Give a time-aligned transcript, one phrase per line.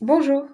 [0.00, 0.46] Bonjour,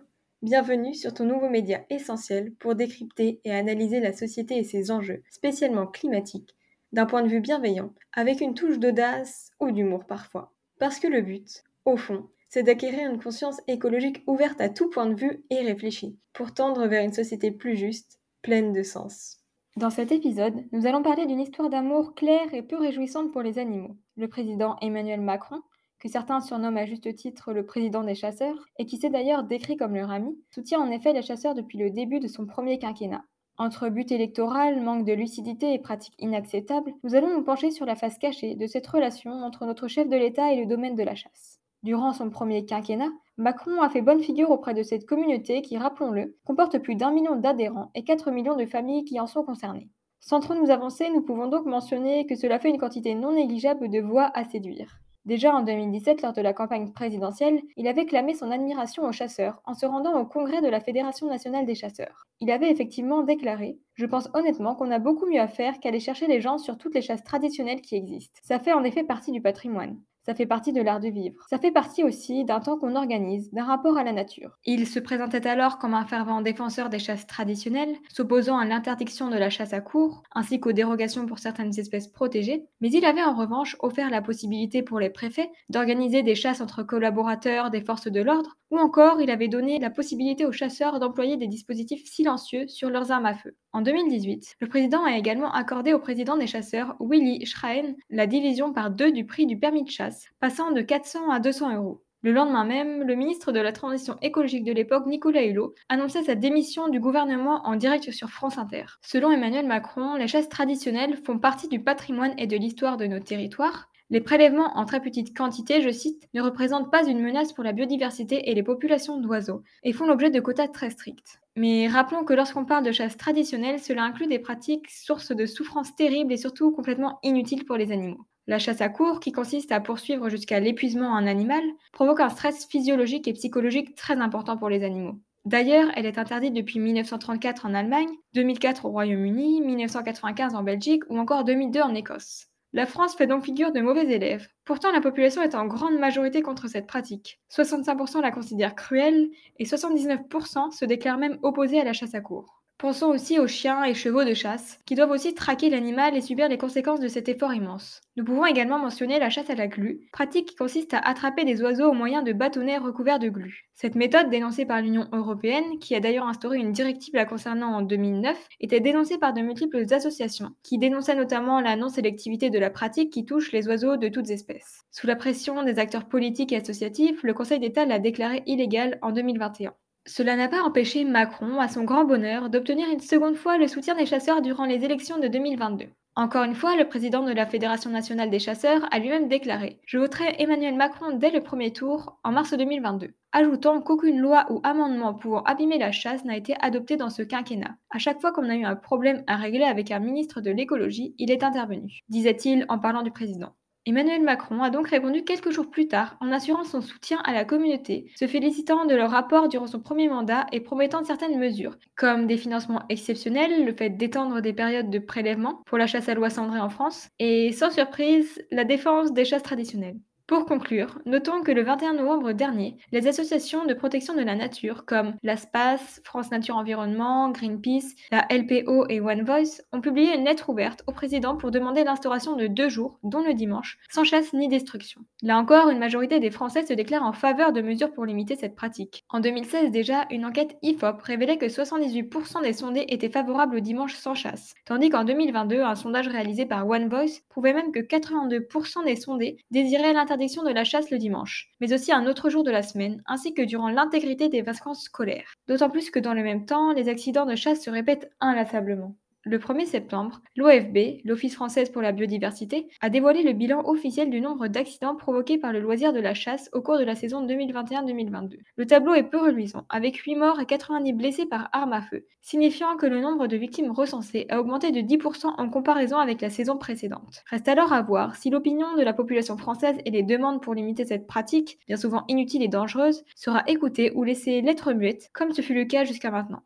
[0.43, 5.23] bienvenue sur ton nouveau média essentiel pour décrypter et analyser la société et ses enjeux,
[5.31, 6.57] spécialement climatiques,
[6.91, 10.53] d'un point de vue bienveillant, avec une touche d'audace ou d'humour parfois.
[10.81, 15.07] Parce que le but, au fond, c'est d'acquérir une conscience écologique ouverte à tout point
[15.07, 19.39] de vue et réfléchie, pour tendre vers une société plus juste, pleine de sens.
[19.77, 23.61] Dans cet épisode, nous allons parler d'une histoire d'amour claire et peu réjouissante pour les
[23.61, 23.97] animaux.
[24.17, 25.61] Le président Emmanuel Macron
[25.99, 29.77] que certains surnomment à juste titre le président des chasseurs, et qui s'est d'ailleurs décrit
[29.77, 33.25] comme leur ami, soutient en effet les chasseurs depuis le début de son premier quinquennat.
[33.59, 37.97] Entre but électoral, manque de lucidité et pratiques inacceptables, nous allons nous pencher sur la
[37.97, 41.15] face cachée de cette relation entre notre chef de l'État et le domaine de la
[41.15, 41.59] chasse.
[41.83, 46.37] Durant son premier quinquennat, Macron a fait bonne figure auprès de cette communauté qui, rappelons-le,
[46.45, 49.89] comporte plus d'un million d'adhérents et 4 millions de familles qui en sont concernées.
[50.21, 53.89] Sans trop nous avancer, nous pouvons donc mentionner que cela fait une quantité non négligeable
[53.89, 54.99] de voix à séduire.
[55.27, 59.61] Déjà en 2017, lors de la campagne présidentielle, il avait clamé son admiration aux chasseurs
[59.65, 62.29] en se rendant au congrès de la Fédération nationale des chasseurs.
[62.39, 66.29] Il avait effectivement déclaré Je pense honnêtement qu'on a beaucoup mieux à faire qu'aller chercher
[66.29, 68.39] les gens sur toutes les chasses traditionnelles qui existent.
[68.45, 69.99] Ça fait en effet partie du patrimoine.
[70.27, 71.47] Ça fait partie de l'art de vivre.
[71.49, 74.59] Ça fait partie aussi d'un temps qu'on organise, d'un rapport à la nature.
[74.65, 79.37] Il se présentait alors comme un fervent défenseur des chasses traditionnelles, s'opposant à l'interdiction de
[79.37, 83.37] la chasse à cours, ainsi qu'aux dérogations pour certaines espèces protégées, mais il avait en
[83.37, 88.21] revanche offert la possibilité pour les préfets d'organiser des chasses entre collaborateurs des forces de
[88.21, 92.91] l'ordre, ou encore il avait donné la possibilité aux chasseurs d'employer des dispositifs silencieux sur
[92.91, 93.55] leurs armes à feu.
[93.73, 98.73] En 2018, le président a également accordé au président des chasseurs, Willy Schrein, la division
[98.73, 102.03] par deux du prix du permis de chasse passant de 400 à 200 euros.
[102.23, 106.35] Le lendemain même, le ministre de la Transition écologique de l'époque, Nicolas Hulot, annonçait sa
[106.35, 108.85] démission du gouvernement en direct sur France Inter.
[109.03, 113.21] Selon Emmanuel Macron, les chasses traditionnelles font partie du patrimoine et de l'histoire de nos
[113.21, 113.89] territoires.
[114.11, 117.73] Les prélèvements en très petite quantité, je cite, ne représentent pas une menace pour la
[117.73, 121.41] biodiversité et les populations d'oiseaux, et font l'objet de quotas très stricts.
[121.57, 125.95] Mais rappelons que lorsqu'on parle de chasse traditionnelle, cela inclut des pratiques sources de souffrances
[125.95, 128.27] terribles et surtout complètement inutiles pour les animaux.
[128.49, 131.63] La chasse à court, qui consiste à poursuivre jusqu'à l'épuisement un animal,
[131.93, 135.19] provoque un stress physiologique et psychologique très important pour les animaux.
[135.47, 141.19] D'ailleurs, elle est interdite depuis 1934 en Allemagne, 2004 au Royaume-Uni, 1995 en Belgique ou
[141.19, 142.47] encore 2002 en Écosse.
[142.73, 144.47] La France fait donc figure de mauvais élèves.
[144.65, 147.41] Pourtant, la population est en grande majorité contre cette pratique.
[147.51, 152.63] 65% la considèrent cruelle et 79% se déclarent même opposés à la chasse à court.
[152.79, 156.47] Pensons aussi aux chiens et chevaux de chasse, qui doivent aussi traquer l'animal et subir
[156.47, 158.03] les conséquences de cet effort immense.
[158.17, 161.63] Nous pouvons également mentionner la chasse à la glu, pratique qui consiste à attraper des
[161.63, 163.67] oiseaux au moyen de bâtonnets recouverts de glu.
[163.73, 167.81] Cette méthode, dénoncée par l'Union européenne, qui a d'ailleurs instauré une directive la concernant en
[167.81, 173.11] 2009, était dénoncée par de multiples associations, qui dénonçaient notamment la non-sélectivité de la pratique
[173.11, 174.83] qui touche les oiseaux de toutes espèces.
[174.91, 179.13] Sous la pression des acteurs politiques et associatifs, le Conseil d'État l'a déclaré illégale en
[179.13, 179.73] 2021.
[180.07, 183.97] Cela n'a pas empêché Macron, à son grand bonheur, d'obtenir une seconde fois le soutien
[183.97, 185.87] des chasseurs durant les élections de 2022.
[186.15, 189.99] Encore une fois, le président de la Fédération nationale des chasseurs a lui-même déclaré Je
[189.99, 195.13] voterai Emmanuel Macron dès le premier tour, en mars 2022, ajoutant qu'aucune loi ou amendement
[195.13, 197.77] pouvant abîmer la chasse n'a été adopté dans ce quinquennat.
[197.91, 201.17] À chaque fois qu'on a eu un problème à régler avec un ministre de l'écologie,
[201.19, 203.55] il est intervenu, disait-il en parlant du président.
[203.89, 207.45] Emmanuel Macron a donc répondu quelques jours plus tard en assurant son soutien à la
[207.45, 212.27] communauté, se félicitant de leur rapport durant son premier mandat et promettant certaines mesures, comme
[212.27, 216.31] des financements exceptionnels, le fait d'étendre des périodes de prélèvement pour la chasse à loi
[216.31, 220.01] cendrée en France, et sans surprise, la défense des chasses traditionnelles.
[220.27, 224.85] Pour conclure, notons que le 21 novembre dernier, les associations de protection de la nature
[224.85, 230.51] comme l'ASPAS, France Nature Environnement, Greenpeace, la LPO et One Voice ont publié une lettre
[230.51, 234.49] ouverte au président pour demander l'instauration de deux jours, dont le dimanche, sans chasse ni
[234.49, 235.03] destruction.
[235.23, 238.57] Là encore, une majorité des Français se déclarent en faveur de mesures pour limiter cette
[238.57, 239.05] pratique.
[239.11, 243.95] En 2016 déjà, une enquête IFOP révélait que 78% des sondés étaient favorables au dimanche
[243.95, 248.85] sans chasse, tandis qu'en 2022, un sondage réalisé par One Voice prouvait même que 82%
[248.85, 252.63] des sondés désiraient de la chasse le dimanche, mais aussi un autre jour de la
[252.63, 255.35] semaine, ainsi que durant l'intégrité des vacances scolaires.
[255.49, 258.97] D'autant plus que dans le même temps, les accidents de chasse se répètent inlassablement.
[259.29, 264.21] Le 1er septembre, l'OFB, l'Office française pour la biodiversité, a dévoilé le bilan officiel du
[264.21, 268.39] nombre d'accidents provoqués par le loisir de la chasse au cours de la saison 2021-2022.
[268.55, 272.07] Le tableau est peu reluisant, avec 8 morts et 90 blessés par arme à feu,
[272.23, 276.31] signifiant que le nombre de victimes recensées a augmenté de 10% en comparaison avec la
[276.31, 277.25] saison précédente.
[277.29, 280.85] Reste alors à voir si l'opinion de la population française et les demandes pour limiter
[280.85, 285.43] cette pratique, bien souvent inutile et dangereuse, sera écoutée ou laissée lettre muette, comme ce
[285.43, 286.45] fut le cas jusqu'à maintenant.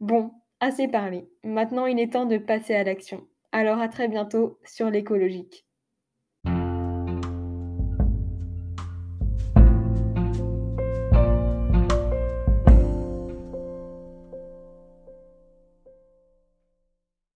[0.00, 1.28] Bon, Assez parlé.
[1.44, 3.26] Maintenant, il est temps de passer à l'action.
[3.52, 5.67] Alors à très bientôt sur l'écologique.